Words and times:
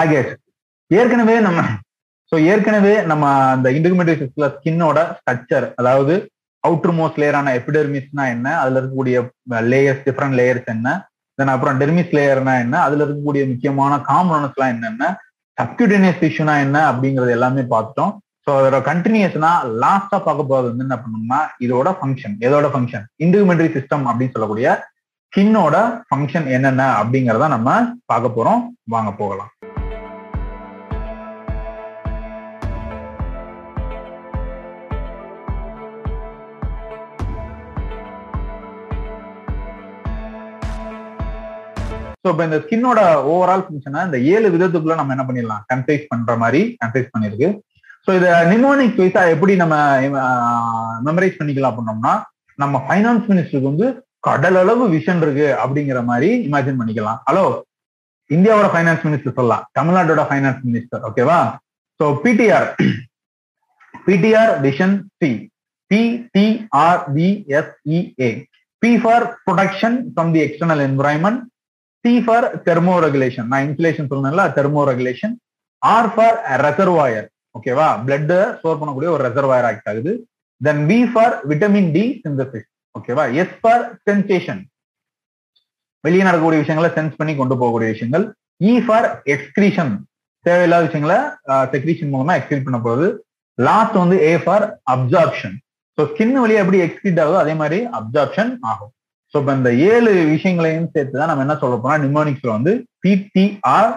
ஆகேஷ் 0.00 0.32
ஏற்கனவே 0.90 1.36
நம்ம 1.46 1.60
ஸோ 2.32 2.36
ஏற்கனவே 2.50 2.94
நம்ம 3.10 3.24
அந்த 3.54 3.68
இன்டிகுமெண்ட்ரி 3.76 4.16
சிஸ்டம்ல 4.20 4.48
ஸ்கின்னோட 4.56 4.98
ஸ்ட்ரக்சர் 5.16 5.66
அதாவது 5.80 6.14
அவுட்டர் 6.64 6.94
மோஸ்ட் 6.98 7.20
லேயரான 7.22 7.52
எபிடெர்மிஸ்னா 7.58 8.24
என்ன 8.34 8.46
அதுல 8.62 8.78
இருக்கக்கூடிய 8.80 9.18
லேயர்ஸ் 9.72 10.04
டிஃப்ரெண்ட் 10.08 10.38
லேயர்ஸ் 10.40 10.68
என்ன 10.74 10.88
தென் 11.38 11.52
அப்புறம் 11.54 11.78
டெர்மிஸ் 11.80 12.14
லேயர்னா 12.18 12.54
என்ன 12.64 12.76
அதுல 12.86 13.04
இருக்கக்கூடிய 13.04 13.44
முக்கியமான 13.52 13.92
காம்பனன்ஸ் 14.10 14.56
எல்லாம் 14.56 14.72
என்னென்ன 14.74 15.04
சப்கியூட்டேனியஸ் 15.58 16.22
டிஷ்யூனா 16.24 16.54
என்ன 16.66 16.78
அப்படிங்கறது 16.90 17.32
எல்லாமே 17.38 17.64
பார்த்துட்டோம் 17.72 18.12
ஸோ 18.46 18.50
அதோட 18.58 18.78
கண்டினியூஸ்னா 18.90 19.50
லாஸ்டா 19.82 20.18
பார்க்க 20.18 20.50
போறது 20.50 20.70
வந்து 20.70 20.86
என்ன 20.86 20.96
பண்ணணும்னா 20.96 21.40
இதோட 21.64 21.88
ஃபங்க்ஷன் 21.98 22.36
எதோட 22.46 22.66
ஃபங்க்ஷன் 22.74 23.04
இண்டிகமெண்டரி 23.24 23.70
சிஸ்டம் 23.76 24.06
அப்படின்னு 24.10 24.34
சொல்லக்கூடிய 24.36 24.68
ஸ்கின்னோட 25.32 25.76
ஃபங்க்ஷன் 26.08 26.46
என்னென்ன 26.48 26.84
அப்படிங்கறத 27.00 27.48
நம்ம 27.48 27.68
பார்க்க 28.06 28.36
போறோம். 28.36 28.62
வாங்க 28.88 29.10
போகலாம். 29.12 29.50
ஸோ 42.22 42.26
இப்போ 42.32 42.44
இந்த 42.48 42.58
ஸ்கின்னோட 42.62 43.00
ஓவரால் 43.32 43.64
ஃபங்க்ஷனை 43.66 44.00
இந்த 44.08 44.18
ஏழு 44.32 44.46
விதத்துக்குள்ள 44.54 44.94
நம்ம 45.00 45.14
என்ன 45.14 45.24
பண்ணிடலாம்? 45.28 45.62
கன்சைஸ் 45.70 46.04
பண்ற 46.10 46.30
மாதிரி 46.42 46.60
கன்சைஸ் 46.82 47.12
பண்ணிருக்கு. 47.14 47.48
ஸோ 48.04 48.10
இதை 48.18 48.30
நிமோனிக் 48.52 49.00
வைஸா 49.02 49.22
எப்படி 49.34 49.52
நம்ம 49.62 49.74
மெமரைஸ் 51.06 51.38
பண்ணிக்கலாம் 51.40 51.72
அப்படின்னோம்னா 51.72 52.14
நம்ம 52.62 52.74
ஃபைனான்ஸ் 52.86 53.26
மினிஸ்டருக்கு 53.30 53.70
வந்து 53.72 53.86
கடல் 54.28 54.58
அளவு 54.62 54.84
விஷன் 54.94 55.22
இருக்கு 55.24 55.46
அப்படிங்கிற 55.64 55.98
மாதிரி 56.10 56.30
இமேஜின் 56.48 56.80
பண்ணிக்கலாம். 56.80 57.18
ஹலோ 57.28 57.44
இந்தியாவோட 58.36 58.68
ஃபைனான்ஸ் 58.72 59.04
மினிஸ்டர் 59.08 59.36
சொல்லலாம். 59.38 59.64
தமிழ்நாட்டோட 59.78 60.22
ஃபைனான்ஸ் 60.30 60.60
மினிஸ்டர் 60.68 61.02
ஓகேவா 61.08 61.38
so 62.00 62.04
PTR 62.24 62.68
PTR 64.06 64.52
vision 64.66 64.96
C 65.20 65.30
PTRPSEA 65.90 67.18
P 68.82 68.90
for 69.02 69.24
protection 69.46 69.96
from 70.12 70.30
the 70.34 70.40
external 70.46 70.82
environment 70.88 71.40
C 72.04 72.12
for 72.26 72.46
thermoregulation 73.06 73.48
நான் 73.52 73.64
இன்சுலேஷன் 73.68 74.10
சொன்னேன்ல 74.12 74.44
thermo 74.58 74.82
regulation 74.90 75.34
R 75.82 76.10
for 76.14 76.36
reservoir 76.64 77.28
ஓகேவா 77.58 77.88
பிளட் 78.06 78.34
ஸ்டோர் 78.58 78.80
பண்ணக்கூடிய 78.80 79.10
ஒரு 79.14 79.22
ரெசர்வாயர் 79.28 79.68
ஆக்ட் 79.70 79.88
ஆகுது 79.92 80.12
then 80.60 80.82
B 80.90 80.98
for 81.12 81.34
vitamin 81.50 81.90
D 81.96 82.04
synthesis 82.24 82.68
ஓகேவா 82.94 83.24
S 83.42 83.56
for 83.62 83.84
sensation 84.08 84.62
வெளியே 86.04 86.24
நடக்கக்கூடிய 86.26 86.60
விஷயங்களை 86.62 86.90
சென்ஸ் 86.98 87.18
பண்ணி 87.18 87.32
கொண்டு 87.38 87.54
போகக்கூடிய 87.60 87.88
விஷயங்கள். 87.94 88.22
இ 88.68 88.72
ஃபார் 88.84 89.06
எக்ஸ்கிரீஷன் 89.34 89.92
தேவையில்லாத 90.46 90.84
விஷயங்களை 90.86 91.18
செக்ரீஷன் 91.72 92.12
மூலமா 92.12 92.34
எக்ஸ்கிரீட் 92.38 92.66
பண்ண 92.66 92.78
போகுது. 92.86 93.08
லாஸ்ட் 93.58 93.96
வந்து 94.02 94.16
A 94.28 94.32
for 94.44 94.64
absorption 94.94 95.56
so 95.98 96.04
skin 96.12 96.32
வழியா 96.42 96.62
எப்படி 96.64 96.80
எக்ஸ்கிரீட் 96.86 97.20
ஆகுதோ 97.24 97.38
அதே 97.42 97.54
மாதிரி 97.62 97.78
அப்சார்ப்ஷன் 97.98 98.52
ஆகும். 98.70 98.92
ஸோ 99.32 99.36
இப்போ 99.40 99.52
இந்த 99.58 99.70
ஏழு 99.90 100.12
விஷயங்களையும் 100.34 100.90
சேர்த்து 100.94 101.20
தான் 101.20 101.30
நம்ம 101.30 101.44
என்ன 101.46 101.56
சொல்ல 101.62 101.74
போறோம்? 101.82 102.02
நிமோனிக்ஸ்ல 102.06 102.50
வந்து 102.56 102.72
பிடிஆர் 103.04 103.92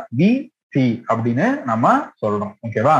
சி 0.73 0.85
அப்படின்னு 1.11 1.47
நம்ம 1.69 1.95
சொல்றோம். 2.21 2.53
ஓகேவா 2.67 2.97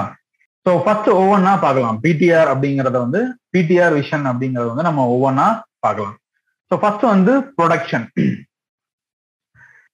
ஸோ 0.65 0.71
ஃபர்ஸ்ட் 0.83 1.09
ஒவ்வொன்னா 1.19 1.53
பார்க்கலாம். 1.65 1.97
பிடிஆர் 2.05 2.49
அப்படிங்கறத 2.53 2.97
வந்து 3.05 3.21
பிடிஆர் 3.53 3.95
விஷன் 3.99 4.25
அப்படிங்கறத 4.31 4.71
வந்து 4.71 4.89
நம்ம 4.89 5.05
ஒவ்வொன்னா 5.13 5.47
பார்க்கலாம். 5.85 6.17
ஸோ 6.71 6.75
ஃபர்ஸ்ட் 6.81 7.05
வந்து 7.13 7.33
ப்ரொடக்ஷன் 7.57 8.07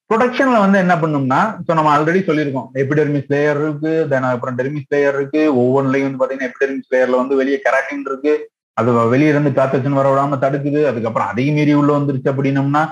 ப்ரொடக்ஷன்ல 0.10 0.60
வந்து 0.64 0.78
என்ன 0.84 0.94
பண்ணோம்னா 1.02 1.40
ஸோ 1.66 1.72
நம்ம 1.78 1.90
ஆல்ரெடி 1.96 2.22
சொல்லியிருக்கோம். 2.28 2.70
எபிடெர்மிஸ் 2.82 3.28
லேயர் 3.34 3.60
இருக்கு 3.64 3.92
தென் 4.12 4.28
அப்புறம் 4.30 4.56
டெர்மிஸ் 4.60 4.92
லேயர் 4.94 5.18
இருக்கு 5.20 5.42
ஒவ்வொன்றுலையும் 5.64 6.08
வந்து 6.08 6.22
பாத்தீங்கன்னா 6.22 6.50
எபிடெர்மிஸ் 6.52 6.92
லேயர்ல 6.94 7.20
வந்து 7.22 7.36
வெளியே 7.42 7.58
கெராட்டின் 7.66 8.08
இருக்கு. 8.10 8.34
அது 8.80 8.90
வெளியே 9.14 9.30
இருந்து 9.34 9.52
காத்தச்சன் 9.60 10.00
வர 10.00 10.08
விடாம 10.12 10.40
தடுக்குது. 10.46 10.82
அதுக்கப்புறம் 10.92 11.30
அதையும் 11.32 11.58
மீறி 11.60 11.74
உள்ள 11.82 11.92
வந்துருச்சு 11.98 12.32
அப்படின்னம்னா 12.34 12.84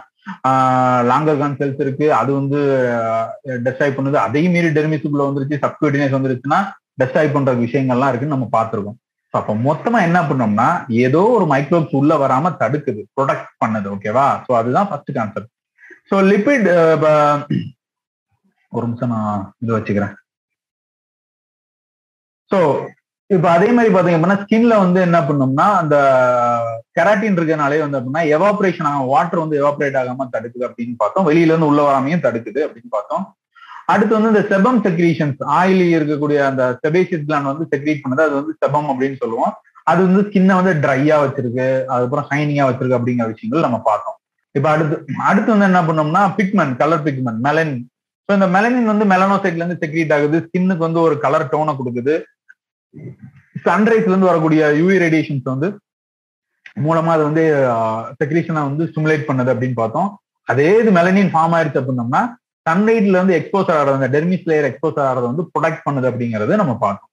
லாங்கர் 1.09 1.42
கான் 1.42 1.59
செல்ஸ் 1.59 1.81
இருக்கு. 1.84 2.06
அது 2.20 2.31
வந்து 2.40 2.59
டெஸ்டாய் 3.66 3.96
பண்ணுது. 3.98 4.18
அதையும் 4.28 4.56
மீறி 4.56 4.70
டெர்மிஸுக்குள்ள 4.78 5.25
வந்துருச்சு. 5.28 5.62
சப்கியூட்டினஸ் 5.66 6.18
வந்துருச்சுன்னா 6.18 6.59
டெஸ்டாய் 7.02 7.36
பண்ற 7.36 7.52
விஷயங்கள்லாம் 7.66 8.12
இருக்குன்னு 8.12 8.36
நம்ம 8.36 8.50
பார்த்துருக்கோம். 8.58 8.98
அப்ப 9.34 9.53
மொத்தமா 9.68 10.00
என்ன 10.08 10.20
பண்ணோம்னா 10.28 10.68
ஏதோ 11.06 11.22
ஒரு 11.38 11.46
மைக்ரோப்ஸ் 11.53 11.98
உள்ள 12.00 12.14
வராம 12.22 12.52
தடுக்குது. 12.62 13.02
ப்ரொடக்ட் 13.18 13.50
பண்ணுது 13.64 13.88
ஓகேவா 13.96 14.28
ஸோ 14.46 14.52
அதுதான் 14.59 14.88
ஃபர்ஸ்ட் 14.90 15.12
கான்செப்ட் 15.18 15.52
ஸோ 16.09 16.18
லிபிட் 16.31 16.68
ஒரு 18.72 18.86
நிமிஷம் 18.88 19.14
நான் 19.16 19.42
இது 19.64 19.72
வச்சுக்கிறேன். 19.75 20.14
ஸோ 22.52 22.59
இப்போ 23.36 23.48
அதே 23.54 23.70
மாதிரி 23.76 23.90
பாத்தீங்க 23.94 24.18
அப்படின்னா 24.18 24.42
ஸ்கின்ல 24.42 24.74
வந்து 24.82 25.00
என்ன 25.06 25.18
பண்ணோம்னா 25.30 25.66
அந்த 25.80 25.96
கெராட்டின் 26.98 27.38
இருக்கனாலே 27.38 27.80
வந்து 27.84 27.98
அப்படின்னா 28.00 28.22
எவாபரேஷன் 28.36 28.88
ஆகும் 28.90 29.10
வாட்டர் 29.14 29.42
வந்து 29.44 29.58
எவாபரேட் 29.62 29.98
ஆகாம 30.02 30.28
தடுக்குது 30.36 30.68
அப்படின்னு 30.68 30.96
பார்த்தோம். 31.02 31.26
வெளியில 31.30 31.52
இருந்து 31.54 31.70
உள்ள 31.72 31.82
வராமையும் 31.88 32.24
தடுக்குது 32.28 32.60
அப்படின்னு 32.66 32.92
பார்த்தோம். 32.98 33.26
அடுத்து 33.94 34.14
வந்து 34.18 34.32
இந்த 34.34 34.44
செபம் 34.52 34.80
செக்ரீஷன்ஸ் 34.86 35.42
ஆயில் 35.58 35.84
இருக்கக்கூடிய 35.98 36.40
அந்த 36.50 36.64
செபேசியஸ் 36.84 37.28
கிளான் 37.28 37.50
வந்து 37.52 37.68
செக்ரீட் 37.74 38.02
பண்ணது. 38.06 38.24
அது 38.28 38.36
வந்து 38.40 38.54
செபம் 38.62 38.90
அப்படின்னு 38.94 39.20
சொல்லுவோம். 39.24 39.54
அது 39.92 40.00
வந்து 40.08 40.24
ஸ்கின்னை 40.28 40.56
வந்து 40.60 40.74
ட்ரையா 40.86 41.18
வச்சிருக்கு. 41.26 41.68
அதுக்கப்புறம் 41.92 42.28
ஷைனிங்கா 42.32 42.66
வச்சிருக்கு 42.70 42.98
அப்படிங்கிற 43.00 43.28
விஷயங்கள் 43.34 43.68
நம்ம 43.68 43.82
பார்த்தோம். 43.90 44.18
இப்ப 44.56 44.68
அடுத்து 44.76 44.96
அடுத்து 45.30 45.50
வந்து 45.56 45.70
என்ன 45.72 45.82
பண்ணோம்னா 45.90 46.24
pigment 46.40 46.76
colour 46.82 47.06
pigment 47.10 47.44
melanin 47.50 47.86
so 48.30 48.34
இந்த 48.38 48.48
மெலனின் 48.56 48.92
வந்து 48.92 49.06
மெலனோசைட்ல 49.12 49.64
இருந்து 49.64 49.82
செக்ரீட் 49.84 50.16
ஆகுது. 50.16 50.38
ஸ்கின்னுக்கு 50.48 50.88
வந்து 50.88 51.02
ஒரு 51.08 51.16
கலர் 51.26 51.50
டோனை 51.54 51.74
கொடுக்குது. 51.82 52.16
சன்ரைஸ்ல 53.66 54.12
இருந்து 54.12 54.29
வரக்கூடிய 54.31 54.62
யூவி 54.79 54.95
ரேடியேஷன்ஸ் 55.03 55.47
வந்து 55.53 55.68
மூலமா 56.85 57.12
அது 57.16 57.23
வந்து 57.29 57.44
செக்ரீஷனை 58.22 58.62
வந்து 58.69 58.84
ஸ்டிமுலேட் 58.90 59.28
பண்ணுது 59.29 59.51
அப்படின்னு 59.53 59.78
பார்த்தோம். 59.81 60.09
அதே 60.47 60.68
இது 60.81 60.91
மெலனின் 60.97 61.31
ஃபார்ம் 61.34 61.56
ஆயிடுச்சு 61.57 61.79
அப்படின்னோம்னா 61.81 62.22
சன்லைட்ல 62.69 63.18
இருந்து 63.18 63.38
எக்ஸ்போஸ் 63.40 63.69
ஆகிறது 63.73 63.97
அந்த 64.00 64.09
டெர்மிஸ் 64.16 64.47
லேயர் 64.50 64.68
எக்ஸ்போஸ் 64.69 65.00
ஆகிறது 65.03 65.25
வந்து 65.31 65.44
ப்ரொடக்ட் 65.53 65.85
பண்ணுது 65.88 66.09
அப்படிங்கறது 66.12 66.56
நம்ம 66.62 66.73
பார்த்தோம். 66.85 67.12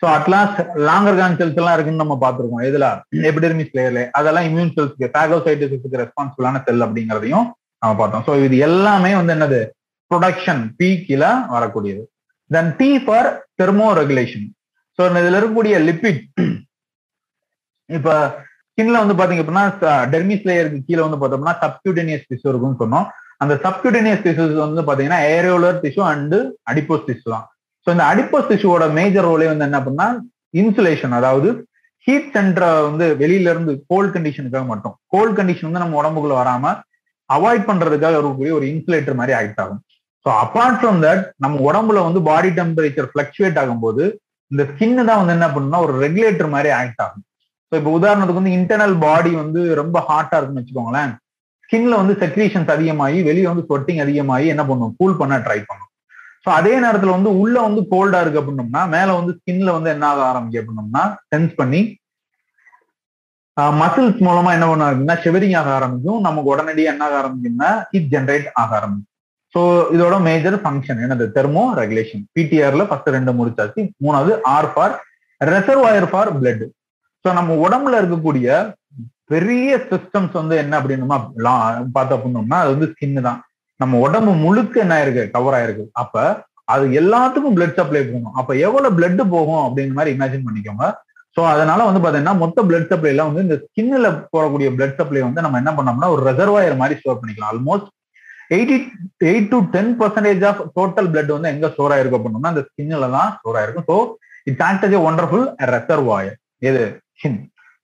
So 0.00 0.06
at last 0.16 0.60
Langerhans 1.20 1.36
cells 1.40 1.60
எல்லாம் 1.60 1.76
இருக்குன்னு 1.76 2.02
நம்ம 2.04 2.16
பார்த்துருக்கோம். 2.24 2.64
எதுல? 2.68 2.86
எபிடெர்மிஸ் 3.30 3.72
லேயர்ல 3.78 4.02
அதெல்லாம் 4.18 4.46
இம்யூன் 4.48 4.72
செல்ஸ்க்கு 4.76 5.08
பேகோசைட்டிஸுக்கு 5.16 6.02
ரெஸ்பான்சிபிளான 6.02 6.62
செல் 6.66 6.84
அப்படிங்கிறதையும் 6.86 7.46
நம்ம 7.82 7.92
பார்த்தோம். 8.00 8.24
ஸோ 8.26 8.34
இது 8.46 8.56
எல்லாமே 8.68 9.12
வந்து 9.20 9.34
என்னது? 9.36 9.60
ப்ரொடக்ஷன் 10.10 10.62
பி 10.80 10.90
வரக்கூடியது. 11.56 12.02
Then 12.50 12.70
T 12.80 12.90
for 13.04 13.28
thermoregulation 14.00 14.46
so 14.98 15.02
இதுல 15.22 15.38
இருக்கக்கூடிய 15.38 15.76
லிபிட் 15.88 16.22
இப்ப 17.90 18.10
ஸ்கின்ல 18.70 19.00
வந்து 19.02 19.16
பாத்தீங்க 19.18 19.42
அப்படின்னா 19.42 19.66
டெர்மிஸ் 20.14 20.46
லேயருக்கு 20.48 20.80
கீழே 20.88 21.02
வந்து 21.04 21.18
பார்த்தோம்னா 21.20 21.54
சப்கியூட்டேனியஸ் 21.64 22.26
டிஷ்யூ 22.30 22.48
இருக்குன்னு 22.52 22.80
சொன்னோம். 22.82 23.06
அந்த 23.42 23.54
சப்கியூட்டேனியஸ் 23.64 24.24
டிஷ்யூஸ் 24.26 24.54
வந்து 24.64 24.82
பாத்தீங்கன்னா 24.88 25.20
areolar 25.36 25.78
tissue 25.84 26.02
and 26.12 26.38
adipose 26.72 27.06
tissue 27.08 27.30
தான். 27.34 27.46
ஸோ 27.86 27.88
இந்த 27.94 28.04
அடிப்போஸ் 28.12 28.50
டிஷ்யூவோட 28.50 28.84
மேஜர் 28.98 29.26
ரோலே 29.28 29.48
வந்து 29.52 29.66
என்ன 29.68 29.78
அப்படின்னா 29.80 30.08
இன்சுலேஷன் 30.60 31.14
அதாவது 31.20 31.48
ஹீட் 32.06 32.30
சென்டரை 32.34 32.68
வந்து 32.88 33.06
வெளியில 33.22 33.52
இருந்து 33.54 33.72
கோல்ட் 33.90 34.12
கண்டிஷனுக்காக 34.16 34.66
மட்டும். 34.72 34.94
கோல்ட் 35.14 35.36
கண்டிஷன் 35.38 35.68
வந்து 35.68 35.84
நம்ம 35.84 35.98
உடம்புக்குள்ள 36.00 36.36
வராம 36.42 36.74
அவாய்ட் 37.30 37.66
பண்றதுக்காக 37.70 38.16
இருக்கக்கூடிய 38.18 38.52
ஒரு 38.58 38.66
இன்சுலேட்டர் 38.72 39.18
மாதிரி 39.20 39.34
ஆக்ட் 39.40 39.60
ஆகும். 39.62 39.80
ஸோ 40.26 40.28
அப்பார்ட் 40.44 40.78
ஃப்ரம் 40.80 41.00
தட் 41.06 41.24
நம்ம 41.44 41.60
உடம்புல 41.68 42.04
வந்து 42.08 42.20
பாடி 42.30 42.50
டெம்பரேச்சர் 42.60 43.10
ஃபிளக்சுவேட் 43.12 43.58
ஆகும்போது 43.62 44.04
இந்த 44.52 44.62
ஸ்கின்னு 44.70 45.06
தான் 45.08 45.20
வந்து 45.20 45.34
என்ன 45.36 45.48
பண்ணுன்னா 45.54 45.78
ஒரு 45.86 45.94
ரெகுலேட்டர் 46.04 46.52
மாதிரி 46.54 46.70
ஆக்ட் 46.80 47.02
ஆகும். 47.04 47.24
ஸோ 47.68 47.74
இப்போ 47.80 47.92
உதாரணத்துக்கு 47.98 48.40
வந்து 48.40 48.56
இன்டர்னல் 48.58 48.96
பாடி 49.04 49.32
வந்து 49.42 49.60
ரொம்ப 49.80 49.98
ஹாட்டா 50.08 50.38
இருக்குன்னு 50.38 50.62
வச்சுக்கோங்களேன். 50.62 51.12
ஸ்கின்ல 51.66 51.94
வந்து 52.00 52.14
செக்ரீஷன்ஸ் 52.22 52.72
அதிகமாகி 52.74 53.18
வெளியே 53.28 53.46
வந்து 53.52 53.66
ஸ்வெட்டிங் 53.68 54.02
அதிகமாகி 54.04 54.46
என்ன 54.54 54.64
பண்ணும்? 54.70 54.92
கூல் 55.00 55.20
பண்ண 55.20 55.36
ட்ரை 55.46 55.58
பண்ணும். 55.70 55.90
ஸோ 56.44 56.50
அதே 56.58 56.74
நேரத்துல 56.84 57.14
வந்து 57.16 57.30
உள்ள 57.42 57.56
வந்து 57.66 57.80
கோல்டா 57.92 58.18
இருக்கு 58.24 58.40
அப்படின்னோம்னா 58.40 58.82
மேல 58.96 59.08
வந்து 59.20 59.32
ஸ்கின்ல 59.38 59.70
வந்து 59.76 59.90
என்ன 59.94 60.04
ஆக 60.10 60.20
ஆரம்பிக்கும் 60.30 60.62
அப்படின்னோம்னா 60.62 61.04
சென்ஸ் 61.32 61.54
பண்ணி 61.60 61.80
மசில்ஸ் 63.80 64.22
மூலமா 64.26 64.50
என்ன 64.56 64.66
பண்ண 64.70 64.86
ஆரம்பிக்கும்னா 64.86 65.18
ஷெவரிங் 65.24 65.56
ஆக 65.60 65.70
ஆரம்பிக்கும். 65.78 66.20
நமக்கு 66.26 66.52
உடனடியாக 66.54 66.92
என்ன 66.94 67.04
ஆக 67.06 67.16
ஆரம்பிக்கும்னா 67.22 67.70
ஹீட் 67.90 68.10
ஜென்ரேட் 68.14 68.48
ஆக 68.62 68.70
ஆரம்பிக்கும். 68.78 69.12
ஸோ 69.56 69.62
இதோட 69.94 70.14
மேஜர் 70.28 70.56
ஃபங்க்ஷன் 70.62 70.98
என்னது? 71.04 71.26
தெர்மோ 71.36 71.62
ரெகுலேஷன் 71.78 72.22
பிடிஆர்ல 72.36 72.84
ஃபர்ஸ்ட் 72.88 73.14
ரெண்டு 73.14 73.32
முடிச்சாச்சு. 73.38 73.82
மூணாவது 74.04 74.32
R 74.54 74.68
for 74.72 74.94
reservoir 75.40 76.08
for 76.10 76.30
blood 76.40 76.64
so 77.24 77.28
நம்ம 77.38 77.54
உடம்புல 77.66 78.00
இருக்கக்கூடிய 78.00 78.48
பெரிய 79.32 79.78
சிஸ்டம்ஸ் 79.92 80.34
வந்து 80.40 80.56
என்ன 80.62 80.74
அப்படின்னா 80.80 81.18
பார்த்தோம் 81.94 82.16
அப்படின்னோம்னா 82.16 82.58
அது 82.64 82.74
வந்து 82.74 82.90
ஸ்கின் 82.90 83.26
தான். 83.28 83.40
நம்ம 83.80 83.98
உடம்பு 84.06 84.32
முழுக்க 84.44 84.84
என்ன 84.84 84.94
ஆயிருக்கு? 84.98 85.24
கவர் 85.32 85.56
ஆயிருக்கு. 85.56 85.86
அப்ப 86.02 86.14
அது 86.74 86.84
எல்லாத்துக்கும் 87.00 87.56
பிளட் 87.56 87.76
சப்ளை 87.78 88.02
போகும் 88.12 88.36
அப்ப 88.40 88.50
எவ்வளவு 88.66 88.96
பிளட் 88.98 89.20
போகும் 89.34 89.62
அப்படிங்கிற 89.64 89.96
மாதிரி 89.98 90.14
இமேஜின் 90.16 90.46
பண்ணிக்கோங்க. 90.46 90.86
ஸோ 91.36 91.42
அதனால 91.54 91.80
வந்து 91.88 92.02
பாத்தீங்கன்னா 92.04 92.36
மொத்த 92.44 92.62
பிளட் 92.68 92.94
எல்லாம் 93.12 93.28
வந்து 93.30 93.46
இந்த 93.46 93.56
ஸ்கின்ல 93.64 94.08
போகக்கூடிய 94.34 94.68
பிளட் 94.76 94.98
சப்ளை 95.00 95.22
வந்து 95.28 95.44
நம்ம 95.46 95.58
என்ன 95.62 95.72
பண்ணோம்னா 95.78 96.08
ஒரு 96.14 96.22
ரெசர்வாயர் 96.30 96.80
மாதிரி 96.82 96.98
ஸ்டோர் 97.00 97.20
பண்ணிக்கலாம். 97.20 97.52
Almost 97.52 97.90
eighty 98.50 98.76
eight 99.26 99.50
to 99.50 99.58
ten 99.72 99.92
percentage 100.00 100.42
of 100.44 100.60
total 100.76 101.08
blood 101.12 101.32
வந்து 101.34 101.50
எங்க 101.52 101.68
ஸ்டோர் 101.72 101.94
ஆயிருக்கும் 101.94 102.20
அப்படின்னா 102.20 102.52
அந்த 102.52 102.64
ஸ்கின்ல 102.68 103.08
தான் 103.14 103.30
ஸ்டோர் 103.36 103.58
ஆயிருக்கும் 103.60 103.86
so 103.90 103.96
it's 104.46 104.64
act 104.66 104.84
as 104.88 104.98
wonderful 105.06 105.44
reservoir 105.72 106.36
எது? 106.62 106.82
ஸ்கின் 107.14 107.38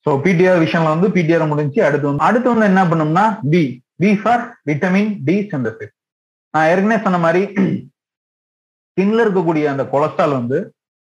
ஸோ 0.06 0.12
பிடிஆர் 0.23 0.62
விஷயம்ல 0.64 0.93
வந்து 0.94 1.09
பிடிஆர் 1.17 1.50
முடிஞ்சு 1.50 1.81
அடுத்து 1.87 2.06
வந்து 2.09 2.25
அடுத்து 2.29 2.49
வந்து 2.53 2.69
என்ன 2.70 2.82
பண்ணோம்னா 2.91 3.25
B 3.50 3.62
B 4.00 4.11
for 4.20 4.41
vitamin 4.69 5.11
D 5.26 5.37
synthesis 5.50 5.94
நான் 6.55 6.69
ஏற்கனவே 6.70 6.99
சொன்ன 7.05 7.20
மாதிரி 7.25 7.43
ஸ்கின்ல 8.88 9.20
இருக்கக்கூடிய 9.25 9.67
அந்த 9.73 9.85
கொலஸ்ட்ரால் 9.93 10.38
வந்து 10.38 10.58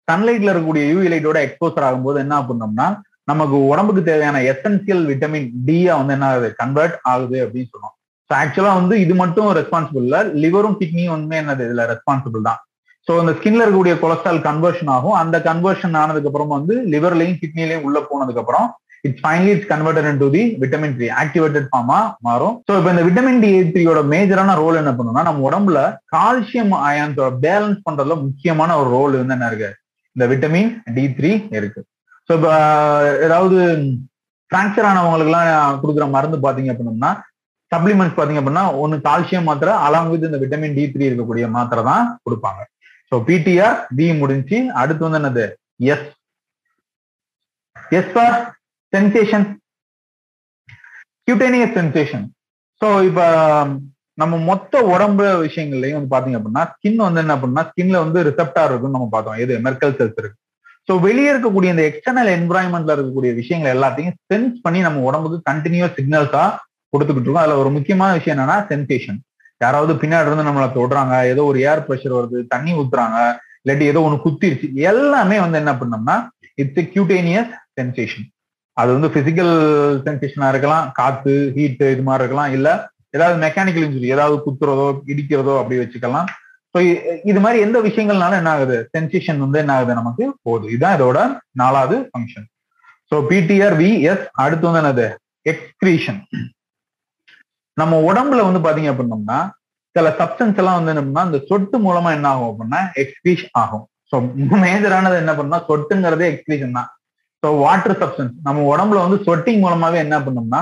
சன்லைட்ல 0.08 0.50
இருக்கக்கூடிய 0.50 0.84
யூவி 0.88 1.08
லைட்டோட 1.10 1.38
எக்ஸ்போசர் 1.46 1.86
ஆகும்போது 1.88 2.18
என்ன 2.24 2.36
பண்ணோம்னா 2.48 2.86
நமக்கு 3.28 3.56
உடம்புக்கு 3.70 4.02
தேவையான 4.06 4.38
எசென்சியல் 4.52 5.02
விட்டமின் 5.10 5.48
டியா 5.66 5.92
வந்து 5.98 6.14
என்ன 6.16 6.28
ஆகுது? 6.30 6.48
கன்வெர்ட் 6.60 6.96
ஆகுது 7.10 7.36
அப்படின்னு 7.44 7.70
சொன்னோம் 7.74 7.94
ஆக்சுவலா 8.40 8.72
வந்து 8.80 8.94
இது 9.04 9.14
மட்டும் 9.20 9.48
ரெஸ்பான்சிபிள் 9.60 10.04
இல்ல. 10.08 10.18
லிவரும் 10.42 10.76
கிட்னியும் 10.80 11.14
வந்து 11.16 11.38
என்னது? 11.42 11.62
இதுல 11.68 11.86
ரெஸ்பான்சிபிள் 11.92 12.46
தான். 12.48 12.60
ஸோ 13.06 13.12
அந்த 13.22 13.32
ஸ்கின்ல 13.38 13.62
இருக்கக்கூடிய 13.64 13.94
கொலஸ்ட்ரால் 14.02 14.40
கன்வர்ஷன் 14.48 14.90
ஆகும். 14.96 15.16
அந்த 15.22 15.36
கன்வர்ஷன் 15.48 15.96
ஆனதுக்கு 16.02 16.30
அப்புறம் 16.30 16.54
வந்து 16.56 16.74
லிவர்லையும் 16.94 17.40
கிட்னிலையும் 17.42 17.86
உள்ள 17.88 17.98
போனதுக்கு 18.10 18.42
அப்புறம் 18.42 18.68
it's 19.06 19.22
finally 19.24 19.52
it's 19.54 19.70
converted 19.70 20.18
to 20.22 20.26
the 20.34 20.42
vitamin 20.62 20.94
three 20.96 21.06
activated 21.22 21.68
pharma 21.70 21.98
மாறும். 22.26 22.56
ஸோ 22.68 22.72
இப்போ 22.78 22.90
இந்த 22.94 23.04
விட்டமின் 23.06 23.40
டி 23.44 23.50
த்ரீயோட 23.74 24.00
மேஜரான 24.14 24.56
ரோல் 24.62 24.80
என்ன 24.82 24.92
பண்ணும்னா 24.98 25.22
நம்ம 25.28 25.44
உடம்புல 25.48 25.78
கால்சியம் 26.14 26.74
அயான்ஸோட 26.88 27.30
பேலன்ஸ் 27.44 27.80
பண்றதுல 27.86 28.16
முக்கியமான 28.26 28.76
ஒரு 28.82 28.90
ரோல் 28.96 29.16
வந்து 29.20 29.36
என்ன 29.36 29.48
இருக்கு? 29.52 29.70
இந்த 30.16 30.26
விட்டமின் 30.32 30.70
டி 30.96 31.04
த்ரீ 31.18 31.32
இருக்கு. 31.60 31.82
ஸோ 32.28 32.32
இப்போ 32.38 32.52
ஏதாவது 33.26 33.58
ஃப்ராக்சர் 34.50 34.88
ஆனவங்களுக்கு 34.90 35.32
எல்லாம் 35.32 35.80
கொடுக்குற 35.82 36.06
மருந்து 36.16 36.38
பாத்தீங்க 36.46 36.72
அப்படின்னா 36.74 37.12
சப்ளிமெண்ட்ஸ் 37.72 38.16
பாத்தீங்க 38.18 38.40
அப்படின்னா 38.42 38.64
ஒன்னு 38.82 38.96
கால்சியம் 39.08 39.48
மாத்திரை 39.48 39.72
அலாங் 39.86 40.10
வித் 40.12 40.28
இந்த 40.28 40.40
விட்டமின் 40.42 40.76
டி 40.78 40.84
த்ரீ 40.94 41.04
இருக்கக்கூடிய 41.10 41.46
மாத்திரை 41.56 41.82
தான் 41.90 42.06
கொடுப்பாங்க. 42.24 42.60
ஸோ 43.12 43.16
பிடிஆர் 43.28 43.78
பி 43.98 44.06
முடிஞ்சு 44.22 44.58
அடுத்து 44.80 45.04
வந்து 45.06 45.20
என்னது? 45.20 45.44
S 45.92 46.08
S 47.98 48.10
for 48.14 48.36
sensation 48.92 49.46
cutaneous 51.28 51.76
sensation 51.78 52.26
so 52.80 52.88
இப்போ 53.08 53.24
நம்ம 54.18 54.34
மொத்த 54.50 54.82
உடம்பு 54.92 55.26
விஷயங்கள்லயும் 55.46 55.98
வந்து 55.98 56.12
பாத்தீங்க 56.14 56.38
அப்படின்னா 56.38 56.62
ஸ்கின் 56.72 57.04
வந்து 57.06 57.20
என்ன 57.22 57.34
அப்படின்னா 57.36 57.62
ஸ்கின்ல 57.68 57.98
வந்து 58.04 58.24
ரிசப்டார் 58.28 58.70
இருக்குன்னு 58.70 58.96
நம்ம 58.96 59.10
பார்த்தோம். 59.14 59.38
எது? 59.44 59.54
மெர்க்கல் 59.66 59.94
செல்ஸ் 59.98 60.18
இருக்கு. 60.22 60.38
ஸோ 60.88 60.92
வெளியே 61.06 61.28
இருக்கக்கூடிய 61.32 61.74
இந்த 61.74 61.84
எக்ஸ்டர்னல் 61.90 62.30
என்வரான்மெண்ட்ல 62.38 62.94
இருக்கக்கூடிய 62.96 63.32
விஷயங்கள் 63.40 63.74
எல்லாத்தையும் 63.76 64.16
சென்ஸ் 64.32 64.56
பண்ணி 64.64 64.80
நம்ம 64.86 65.02
உடம்புக்கு 65.08 65.38
கண்டினியூஸ் 65.50 65.96
சிக்னல்ஸா 65.98 66.44
கொடுத்துக்கிட்டு 66.92 67.28
இருக்கோம். 67.28 67.44
அதுல 67.44 67.60
ஒரு 67.62 67.70
முக்கியமான 67.76 68.10
விஷயம் 68.18 68.36
என்னன்னா 68.36 68.58
சென்சேஷன் 68.70 69.20
யாராவது 69.60 69.92
பின்னாடி 70.02 70.28
இருந்து 70.28 70.48
நம்மளை 70.48 70.68
தொடுறாங்க 70.76 71.14
ஏதோ 71.32 71.42
ஒரு 71.50 71.58
ஏர் 71.70 71.86
ப்ரெஷர் 71.86 72.18
வருது 72.18 72.38
தண்ணி 72.52 72.72
ஊத்துறாங்க 72.80 73.18
இல்லாட்டி 73.62 73.86
ஏதோ 73.92 74.02
ஒன்று 74.06 74.24
குத்திருச்சு 74.26 74.68
எல்லாமே 74.90 75.38
வந்து 75.44 75.60
என்ன 75.62 75.72
பண்ணோம்னா 75.80 76.16
இட்ஸ் 76.62 76.92
கியூட்டேனியஸ் 76.94 77.52
சென்சேஷன் 77.78 78.28
அது 78.76 78.90
வந்து 78.96 79.08
பிசிக்கல் 79.16 79.54
சென்சேஷனா 80.06 80.48
இருக்கலாம் 80.52 80.86
காத்து 80.98 81.34
ஹீட் 81.56 81.82
இது 81.94 82.04
மாதிரி 82.08 82.24
இருக்கலாம் 82.24 82.52
இல்ல 82.56 82.68
ஏதாவது 83.16 83.36
மெக்கானிக்கல் 83.44 83.86
இன்ஜுரி 83.86 84.12
ஏதாவது 84.16 84.36
குத்துறதோ 84.44 84.86
இடிக்கிறதோ 85.12 85.54
அப்படி 85.60 85.78
வச்சுக்கலாம். 85.80 86.28
ஸோ 86.74 86.78
இது 87.30 87.40
மாதிரி 87.44 87.58
எந்த 87.66 87.78
விஷயங்கள்னால 87.86 88.36
என்ன 88.40 88.50
ஆகுது? 88.56 88.76
சென்சேஷன் 88.94 89.40
வந்து 89.44 89.58
என்ன 89.62 89.72
ஆகுது 89.76 89.92
நமக்கு? 90.00 90.24
போகுது. 90.46 90.66
இதுதான் 90.74 90.96
இதோட 90.98 91.18
நாலாவது 91.60 91.96
function 92.10 92.46
so 93.12 93.18
PTR 93.30 93.76
V 93.82 93.90
S 94.10 94.24
அடுத்து 94.42 94.66
வந்து 94.68 94.80
என்னது? 94.82 95.06
எக்ஸ்கிரீஷன் 95.52 96.20
நம்ம 97.80 97.98
உடம்புல 98.10 98.40
வந்து 98.48 98.60
பாத்தீங்க 98.66 98.90
அப்படின்னோம்னா 98.92 99.38
சில 99.96 100.08
சப்ஸ்டன்ஸ் 100.18 100.58
எல்லாம் 100.60 100.78
வந்து 100.78 100.92
என்னன்னா 100.92 101.22
இந்த 101.28 101.38
சொட்டு 101.50 101.76
மூலமா 101.86 102.10
என்ன 102.16 102.26
ஆகும் 102.32 102.50
அப்படின்னா 102.50 102.80
எக்ஸ்கிரீஷ் 103.02 103.44
ஆகும். 103.62 103.84
ஸோ 104.10 104.16
மேஜரானது 104.64 105.16
என்ன 105.22 105.32
பண்ணா 105.38 105.58
சொட்டுங்கிறதே 105.68 106.26
எக்ஸ்கிரீஷன் 106.32 106.76
தான். 106.78 106.88
ஸோ 107.42 107.48
வாட்டர் 107.64 107.98
சப்ஸ்டன்ஸ் 108.00 108.34
நம்ம 108.46 108.64
உடம்புல 108.72 109.02
வந்து 109.04 109.18
சொட்டிங் 109.26 109.60
மூலமாவே 109.64 109.98
என்ன 110.06 110.16
பண்ணோம்னா 110.26 110.60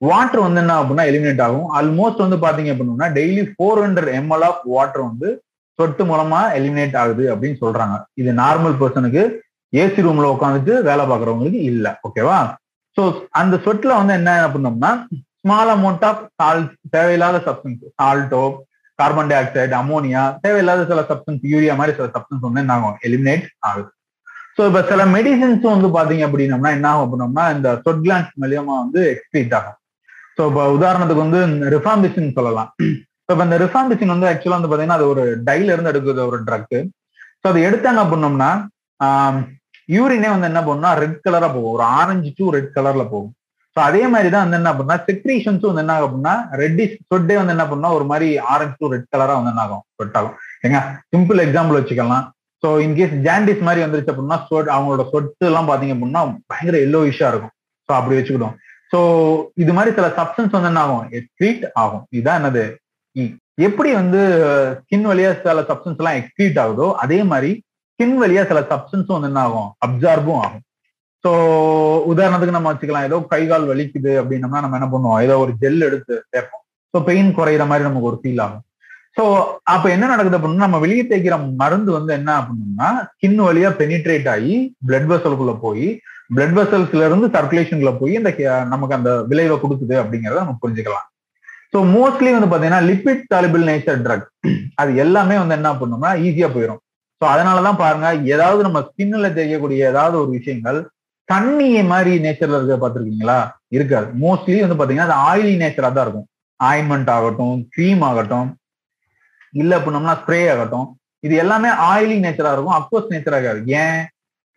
வாட்டர் 0.00 0.44
வந்து 0.46 0.60
என்ன 0.62 0.76
அப்படின்னா 0.80 1.04
எலிமினேட் 1.10 1.42
ஆகும். 1.46 1.66
ஆல்மோஸ்ட் 1.78 2.22
வந்து 2.24 2.38
பாத்தீங்க 2.44 2.70
அப்படின்னா 2.74 3.08
daily 3.18 3.42
four 3.52 3.80
hundred 3.84 4.10
ml 4.20 4.44
of 4.48 4.62
water 4.74 5.04
வந்து 5.10 5.28
சொட்டு 5.78 6.02
மூலமா 6.10 6.40
எலிமினேட் 6.58 6.96
ஆகுது 7.02 7.24
அப்படின்னு 7.32 7.58
சொல்றாங்க. 7.62 7.94
இது 8.20 8.30
நார்மல் 8.42 8.76
பர்சனுக்கு 8.80 9.22
ஏசி 9.72 10.02
ரூம்ல 10.06 10.26
உட்காந்துட்டு 10.34 10.74
வேலை 10.88 11.04
பார்க்குறவங்களுக்கு 11.10 11.60
இல்ல. 11.70 11.86
ஓகேவா 12.08 12.38
ஸோ 12.96 13.04
அந்த 13.40 13.54
சொட்டுல 13.64 13.94
வந்து 14.00 14.14
என்ன 14.20 14.32
பண்ணோம்னா 14.54 14.90
ஸ்மால் 15.44 15.70
அமௌண்ட் 15.76 16.04
ஆஃப் 16.10 16.22
சால்ட் 16.40 16.70
தேவையில்லாத 16.94 17.38
சப்ஸ்டன்ஸ் 17.46 17.82
சால்ட்டோ 18.00 18.44
கார்பன் 18.98 19.30
டை 19.30 19.36
ஆக்சைடு 19.40 19.74
அமோனியா 19.82 20.22
தேவையில்லாத 20.44 20.82
சில 20.90 21.00
சப்ஸ்டன்ஸ் 21.08 21.42
யூரியா 21.52 21.74
மாதிரி 21.80 21.94
சில 21.98 22.06
சப்ஸ்டன்ஸ் 22.14 22.44
வந்து 22.46 22.62
என்ன 22.62 22.74
ஆகும்? 22.76 22.98
எலிமினேட் 23.06 23.46
ஆகுது. 23.68 23.88
ஸோ 24.56 24.62
இப்போ 24.68 24.80
சில 24.90 25.04
மெடிசின்ஸும் 25.14 25.74
வந்து 25.76 25.88
பாத்தீங்க 25.96 26.24
அப்படின்னம்னா 26.28 26.70
என்ன 26.76 26.86
ஆகும் 26.90 27.04
அப்படின்னோம்னா 27.04 27.44
இந்த 27.56 27.68
சொட் 27.84 28.02
கிளான்ஸ் 28.04 28.30
மூலியமா 28.42 28.74
வந்து 28.84 29.00
எக்ஸ்பீட் 29.14 29.54
ஆகும். 29.58 29.78
ஸோ 30.36 30.42
இப்போ 30.50 30.62
உதாரணத்துக்கு 30.76 31.24
வந்து 31.26 31.40
ரிஃபாம்பிசின் 31.76 32.36
சொல்லலாம். 32.38 32.70
ஸோ 33.24 33.30
இப்போ 33.34 33.44
இந்த 33.48 33.58
ரிஃபாம்பிசின் 33.64 34.14
வந்து 34.14 34.30
ஆக்சுவலாக 34.30 34.58
வந்து 34.58 34.70
பாத்தீங்கன்னா 34.72 34.98
அது 35.00 35.08
ஒரு 35.12 35.24
டைல 35.48 35.68
இருந்து 35.74 35.92
எடுக்குது 35.92 36.22
ஒரு 36.30 36.40
ட்ரக் 36.48 36.76
ஸோ 37.40 37.48
அதை 37.52 37.60
எடுத்தாங்க 37.68 38.00
அப்படின்னோம்னா 38.04 38.50
யூரினே 39.94 40.28
வந்து 40.34 40.48
என்ன 40.50 40.60
பண்ணும்னா 40.66 40.90
ரெட் 41.02 41.18
கலரா 41.24 41.48
போகும். 41.54 41.72
ஒரு 41.76 41.84
ஆரஞ்சு 42.00 42.30
டு 42.38 42.44
ரெட் 42.54 42.70
கலர்ல 42.76 43.04
போகும். 43.10 43.32
ஸோ 43.76 43.80
அதே 43.88 44.02
மாதிரி 44.12 44.28
தான் 44.32 44.44
வந்து 44.44 44.58
என்ன 44.60 44.72
பண்ணா 44.78 44.94
செக்ரீஷன்ஸும் 45.06 45.70
வந்து 45.70 45.82
என்ன 45.84 45.94
ஆகும் 45.96 46.08
அப்படின்னா 46.08 46.34
ரெட்டிஷ் 46.60 46.94
சொட்டே 47.12 47.36
வந்து 47.38 47.54
என்ன 47.54 47.64
பண்ணா 47.70 47.88
ஒரு 47.96 48.04
மாதிரி 48.10 48.28
ஆரஞ்சு 48.52 48.76
டு 48.80 48.90
ரெட் 48.92 49.08
கலரா 49.14 49.34
வந்து 49.38 49.52
என்ன 49.52 49.62
ஆகும் 49.66 49.84
சொட்டாகும் 50.00 50.36
ஏங்க 50.66 50.80
சிம்பிள் 51.14 51.42
எக்ஸாம்பிள் 51.46 51.78
வச்சுக்கலாம். 51.78 52.26
ஸோ 52.62 52.68
இன்கேஸ் 52.84 53.14
ஜாண்டிஸ் 53.26 53.64
மாதிரி 53.68 53.80
வந்துருச்சு 53.84 54.12
அப்படின்னா 54.12 54.38
சொட் 54.50 54.68
அவங்களோட 54.74 55.02
சொட்டு 55.12 55.46
எல்லாம் 55.48 55.68
பாத்தீங்க 55.70 55.94
அப்படின்னா 55.96 56.22
பயங்கர 56.50 56.76
எல்லோ 56.86 57.00
இஷ்ஷா 57.10 57.30
இருக்கும். 57.32 57.54
ஸோ 57.88 57.92
அப்படி 57.98 58.16
வச்சுக்கிட்டோம். 58.18 58.54
ஸோ 58.92 58.98
இது 59.62 59.72
மாதிரி 59.76 59.90
சில 59.96 60.06
சப்ஸ்டன்ஸ் 60.18 60.54
வந்து 60.56 60.70
என்ன 60.72 60.82
ஆகும்? 60.86 61.04
எக்ஸ்க்ரீட் 61.18 61.64
ஆகும். 61.82 62.04
இதுதான் 62.16 62.38
என்னது? 62.40 62.64
எப்படி 63.66 63.90
வந்து 64.00 64.20
ஸ்கின் 64.84 65.08
வழியா 65.10 65.32
சில 65.42 65.60
சப்ஸ்டன்ஸ் 65.70 66.00
எல்லாம் 66.02 66.18
எக்ஸ்க்ரீட் 66.20 66.60
ஆகுதோ 66.62 66.86
அதே 67.04 67.18
மாதிரி 67.32 67.50
ஸ்கின் 67.92 68.16
வழியா 68.22 68.44
சில 68.52 68.62
சப்ஸ்டன்ஸும் 68.70 69.16
வந்து 69.16 69.30
என்ன 69.32 69.42
ஆகும்? 69.48 69.68
அப்சார்பும் 69.86 70.40
ஆகும். 70.44 70.64
ஸோ 71.24 71.30
உதாரணத்துக்கு 72.12 72.56
நம்ம 72.56 72.70
வச்சுக்கலாம். 72.72 73.08
ஏதோ 73.08 73.18
கை 73.32 73.42
கால் 73.50 73.70
வலிக்குது 73.70 74.12
அப்படின்னம்னா 74.20 74.62
நம்ம 74.64 74.78
என்ன 74.78 74.88
பண்ணுவோம்? 74.94 75.20
ஏதோ 75.26 75.34
ஒரு 75.44 75.52
ஜெல் 75.62 75.86
எடுத்து 75.88 76.14
சேர்ப்போம். 76.32 76.64
ஸோ 76.94 77.00
பெயின் 77.10 77.30
குறையிற 77.38 77.64
மாதிரி 77.70 77.86
நமக்கு 77.88 78.10
ஒரு 78.10 78.18
ஃபீல் 78.22 78.42
ஆகும். 78.46 78.64
ஸோ 79.16 79.24
அப்ப 79.74 79.84
என்ன 79.94 80.04
நடக்குது 80.12 80.36
அப்படின்னா 80.38 80.66
நம்ம 80.66 80.78
வெளியே 80.84 81.02
தேய்க்கிற 81.10 81.36
மருந்து 81.62 81.90
வந்து 81.96 82.12
என்ன 82.18 82.30
அப்படின்னா 82.40 82.88
ஸ்கின் 83.12 83.40
வழியா 83.46 83.70
பெனிட்ரேட் 83.80 84.28
ஆகி 84.34 84.54
பிளட் 84.88 85.08
வெசலுக்குள்ள 85.10 85.52
போய் 85.64 85.86
பிளட் 86.34 86.54
வெசல்ஸ்ல 86.58 87.06
இருந்து 87.08 87.26
சர்க்குலேஷன்ல 87.34 87.90
போய் 88.00 88.14
இந்த 88.20 88.30
நமக்கு 88.72 88.96
அந்த 88.98 89.10
விளைவை 89.30 89.56
கொடுக்குது 89.64 89.94
அப்படிங்கறத 90.02 90.42
நம்ம 90.44 90.56
புரிஞ்சுக்கலாம். 90.64 91.06
ஸோ 91.72 91.80
மோஸ்ட்லி 91.94 92.30
வந்து 92.34 92.48
பாத்தீங்கன்னா 92.50 92.82
லிபிட் 92.88 93.22
சாலிபிள் 93.32 93.62
நேச்சர் 93.68 94.02
ட்ரக் 94.06 94.26
அது 94.80 94.90
எல்லாமே 95.04 95.36
வந்து 95.42 95.56
என்ன 95.58 95.70
பண்ணோம்னா 95.80 96.10
ஈஸியா 96.26 96.48
போயிடும் 96.56 96.80
ஸோ 97.20 97.24
அதனாலதான் 97.34 97.80
பாருங்க 97.84 98.08
ஏதாவது 98.34 98.60
நம்ம 98.66 98.80
ஸ்கின்ல 98.88 99.28
தெரியக்கூடிய 99.38 99.88
ஏதாவது 99.92 100.16
ஒரு 100.22 100.30
விஷயங்கள் 100.38 100.78
தண்ணி 101.28 101.68
மாதிரி 101.92 102.12
நேச்சர்ல 102.24 102.58
இருக்க 102.58 102.76
பார்த்துருக்கீங்களா? 102.80 103.38
இருக்காது. 103.76 104.08
மோஸ்ட்லி 104.24 104.58
வந்து 104.64 104.78
பாத்தீங்கன்னா 104.80 105.08
அது 105.10 105.20
ஆயிலி 105.30 105.54
நேச்சரா 105.62 105.88
தான் 105.92 106.06
இருக்கும். 106.06 106.28
ஆயின்மெண்ட் 106.60 107.10
ஆகட்டும் 107.16 107.56
க்ரீம் 107.74 108.02
ஆகட்டும் 108.08 108.48
இல்ல 109.60 109.72
அப்படின்னோம்னா 109.78 110.16
ஸ்ப்ரே 110.22 110.40
ஆகட்டும். 110.54 110.88
இது 111.26 111.34
எல்லாமே 111.44 111.70
ஆயிலி 111.92 112.16
நேச்சரா 112.24 112.52
இருக்கும். 112.54 112.76
அக்வஸ் 112.80 113.12
நேச்சரா 113.12 113.38
இருக்காது. 113.38 113.60
ஏன்? 113.82 114.00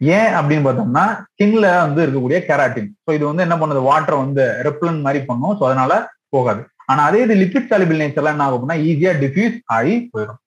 ஏன் 0.01 0.31
அப்படின்னு 0.39 0.65
பார்த்தோம்னா 0.65 1.03
ஸ்கின்ல 1.27 1.67
வந்து 1.85 2.01
இருக்கக்கூடிய 2.05 2.39
கெராட்டின் 2.49 2.89
ஸோ 3.05 3.09
இது 3.17 3.23
வந்து 3.29 3.45
என்ன 3.45 3.55
பண்ணுது? 3.61 3.81
வாட்டரை 3.89 4.17
வந்து 4.25 4.43
ரெப்ளன் 4.67 4.99
மாதிரி 5.05 5.21
பண்ணும். 5.29 5.55
ஸோ 5.59 5.63
அதனால 5.69 5.93
போகாது. 6.35 6.61
ஆனா 6.91 7.01
அதே 7.09 7.21
இது 7.27 7.35
லிக்விட் 7.43 7.71
சாலிபிள் 7.71 8.01
நேச்சர்லாம் 8.01 8.35
என்ன 8.35 8.45
ஆகும் 8.47 8.57
அப்படின்னா 8.57 8.77
ஈஸியா 8.89 9.13
டிஃப்யூஸ் 9.23 9.57
ஆகி 9.77 9.95
போயிடும். 10.13 10.39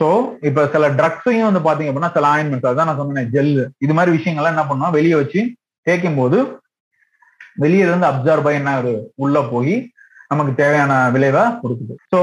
ஸோ 0.00 0.06
இப்ப 0.48 0.60
சில 0.74 0.84
ட்ரக்ஸையும் 0.98 1.48
வந்து 1.48 1.64
பாத்தீங்க 1.66 1.90
அப்படின்னா 1.90 2.14
சில 2.16 2.26
ஆயின்மெண்ட்ஸ் 2.34 2.70
அதான் 2.70 2.88
நான் 2.90 3.00
சொன்னேன் 3.00 3.32
ஜெல் 3.34 3.52
இது 3.84 3.92
மாதிரி 3.98 4.16
விஷயங்கள்லாம் 4.18 4.54
என்ன 4.54 4.64
பண்ணுவோம் 4.70 4.96
வெளியே 4.98 5.16
வச்சு 5.22 5.40
தேய்க்கும் 5.86 6.18
போது 6.20 6.38
வெளியில 7.62 7.88
இருந்து 7.90 8.10
அப்சர்வ் 8.10 8.46
ஆகி 8.48 8.60
என்ன 8.60 8.72
உள்ள 9.24 9.38
போய் 9.52 9.74
நமக்கு 10.30 10.52
தேவையான 10.60 10.92
விளைவை 11.14 11.42
கொடுக்குது. 11.62 11.94
ஸோ 12.12 12.18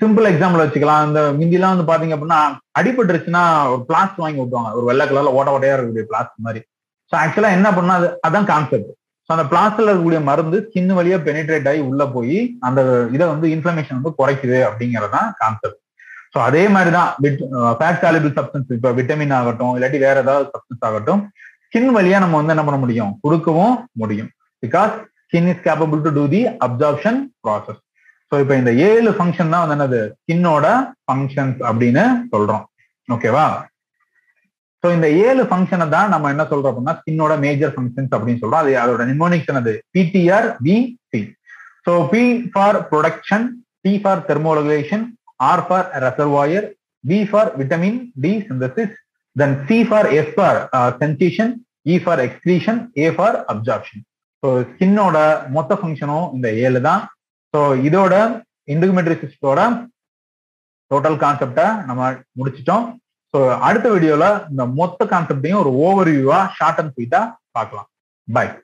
சிம்பிள் 0.00 0.28
எக்ஸாம்பிள் 0.30 0.62
வச்சுக்கலாம். 0.62 1.06
இந்த 1.08 1.20
மிந்திலாம் 1.40 1.74
வந்து 1.74 1.88
பாத்தீங்க 1.90 2.14
அப்படின்னா 2.16 2.40
அடிபட்டுருச்சுன்னா 2.80 3.42
ஒரு 3.72 3.82
பிளாஸ்ட் 3.88 4.22
வாங்கி 4.22 4.40
விட்டுவாங்க 4.42 4.70
ஒரு 4.78 4.86
வெள்ளை 4.90 5.04
கலர்ல 5.10 5.34
ஓட்ட 5.38 5.54
ஓட்டையா 5.56 5.74
இருக்கக்கூடிய 5.74 6.06
பிளாஸ்ட் 6.10 6.44
மாதிரி. 6.46 6.60
ஸோ 7.12 7.14
ஆக்சுவலா 7.22 7.50
என்ன 7.58 7.68
பண்ணா 7.76 7.94
அது 8.00 8.08
அதான் 8.28 8.48
கான்செப்ட் 8.52 8.90
ஸோ 9.26 9.32
அந்த 9.34 9.44
பிளாஸ்ட்ல 9.52 9.88
இருக்கக்கூடிய 9.88 10.20
மருந்து 10.28 10.58
ஸ்கின் 10.66 10.94
வழியா 10.98 11.18
பெனிட்ரேட் 11.28 11.68
ஆகி 11.70 11.80
உள்ள 11.90 12.02
போய் 12.16 12.38
அந்த 12.68 12.80
இதை 13.14 13.24
வந்து 13.32 13.46
இன்ஃபிளமேஷன் 13.54 13.98
வந்து 13.98 14.12
குறைக்குது 14.20 14.58
அப்படிங்கறதான் 14.68 15.28
கான்செப்ட் 15.42 15.80
ஸோ 16.34 16.38
அதே 16.48 16.62
மாதிரி 16.74 16.90
தான் 16.96 17.10
ஃபேட் 17.78 18.00
சாலிபிள் 18.04 18.32
சப்ஸ்டன்ஸ் 18.38 18.72
இப்போ 18.76 18.90
விட்டமின் 18.98 19.36
ஆகட்டும் 19.40 19.74
இல்லாட்டி 19.76 20.00
வேற 20.06 20.16
ஏதாவது 20.24 20.46
சப்ஸ்டன்ஸ் 20.54 20.86
ஆகட்டும் 20.88 21.22
ஸ்கின் 21.68 21.90
வழியா 21.96 22.18
நம்ம 22.24 22.36
வந்து 22.40 22.52
என்ன 22.54 22.64
பண்ண 22.66 22.78
முடியும்? 22.82 23.12
கொடுக்கவும் 23.24 23.74
முடியும். 24.02 24.30
Because 24.62 24.92
skin 25.26 25.48
is 25.52 25.62
capable 25.66 26.00
to 26.06 26.10
do 26.18 26.24
the 26.34 26.40
absorption 26.66 27.18
process 27.44 27.80
so 28.32 28.36
இப்போ 28.42 28.54
இந்த 28.60 28.70
ஏழு 28.86 29.10
ஃபங்க்ஷன் 29.16 29.52
தான் 29.54 29.62
வந்து 29.64 29.76
என்னது? 29.76 30.00
ஸ்கின்னோட 30.20 30.66
ஃபங்க்ஷன்ஸ் 31.06 31.60
அப்படின்னு 31.68 32.04
சொல்றோம். 32.32 32.64
ஓகேவா 33.08 33.46
ஸோ 34.84 34.88
இந்த 34.96 35.06
ஏழு 35.26 35.42
ஃபங்க்ஷனை 35.50 35.86
தான் 35.94 36.12
நம்ம 36.14 36.30
என்ன 36.34 36.44
சொல்றோம் 36.50 36.70
அப்படின்னா 36.72 36.94
ஸ்கின்னோட 36.98 37.32
மேஜர் 37.44 37.72
ஃபங்க்ஷன்ஸ் 37.76 38.12
அப்படின்னு 38.16 38.42
சொல்றோம். 38.42 38.62
அது 38.64 38.74
அதோட 38.82 39.04
நிமோனிக்ஸ் 39.12 39.50
என்னது? 39.52 39.74
PTR 39.96 40.48
V 40.66 40.76
C 41.12 41.20
so 41.86 41.92
P 42.12 42.22
for 42.52 42.78
protection 42.90 43.46
T 43.84 43.92
for 44.02 44.22
thermoregulation 44.30 45.04
R 45.50 45.64
for 45.68 45.86
reservoir 46.04 46.66
B 47.04 47.18
for 47.30 47.50
vitamin 47.60 47.98
D 48.24 48.32
synthesis 48.48 48.94
then 49.40 49.56
C 49.68 49.78
for 49.88 50.08
for 50.10 50.26
for 50.34 50.58
sensation 51.00 51.52
E 51.92 51.96
for 52.04 52.20
excretion, 52.26 52.76
A 53.02 53.06
for 53.16 53.36
absorption. 53.52 53.98
So 54.42 54.48
ஸ்கின்னோட 54.70 55.16
மொத்த 55.54 55.72
ஃபங்க்ஷனும் 55.78 56.26
இந்த 56.36 56.48
ஏழு 56.64 56.80
தான். 56.88 57.02
So 57.54 57.60
இதோட 57.88 58.14
இன்டிகுமெட்ரி 58.72 59.16
சிஸ்டோட 59.22 59.60
total 60.90 61.18
கான்செப்டை 61.24 61.66
நம்ம 61.88 62.10
முடிச்சிட்டோம். 62.40 62.84
So 63.34 63.40
அடுத்த 63.68 63.86
வீடியோவில் 63.94 64.28
இந்த 64.52 64.66
மொத்த 64.80 65.08
கான்செப்டையும் 65.14 65.62
ஒரு 65.64 65.72
ஓவர் 65.86 66.12
வியூவா 66.12 66.40
ஷார்ட் 66.58 66.82
அண்ட் 66.82 66.94
ஸ்வீட்டா 66.96 67.22
பார்க்கலாம். 67.58 67.88
பாய் 68.28 68.54